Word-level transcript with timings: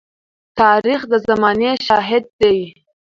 تاریخ 0.59 1.01
د 1.11 1.13
زمانې 1.27 1.71
شاهد 1.85 2.25
دی. 2.41 2.57